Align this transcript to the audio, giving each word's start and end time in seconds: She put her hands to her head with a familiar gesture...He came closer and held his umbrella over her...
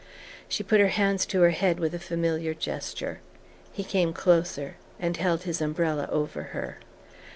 She 0.49 0.63
put 0.63 0.79
her 0.79 0.87
hands 0.87 1.27
to 1.27 1.41
her 1.41 1.51
head 1.51 1.79
with 1.79 1.93
a 1.93 1.99
familiar 1.99 2.55
gesture...He 2.55 3.83
came 3.83 4.13
closer 4.13 4.77
and 4.99 5.15
held 5.15 5.43
his 5.43 5.61
umbrella 5.61 6.09
over 6.11 6.41
her... 6.57 6.79